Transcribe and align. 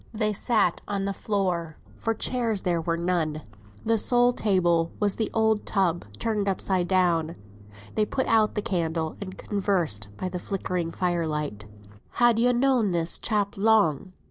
They 0.15 0.33
sat 0.33 0.81
on 0.87 1.05
the 1.05 1.13
floor, 1.13 1.77
for 1.95 2.15
chairs 2.15 2.63
there 2.63 2.81
were 2.81 2.97
none; 2.97 3.43
the 3.85 3.99
sole 3.99 4.33
table 4.33 4.91
was 4.99 5.15
an 5.21 5.27
old 5.31 5.63
tub 5.67 6.05
turned 6.17 6.47
upside 6.49 6.87
down. 6.87 7.35
They 7.93 8.05
put 8.07 8.25
out 8.25 8.55
the 8.55 8.63
candle 8.63 9.15
and 9.21 9.37
conversed 9.37 10.09
by 10.17 10.27
the 10.29 10.39
flickering 10.39 10.89
fire 10.91 11.27
light. 11.27 11.67
"Han 12.13 12.37
yo 12.37 12.51
known 12.51 12.93
this 12.93 13.19
chap 13.19 13.55
long?" 13.57 14.13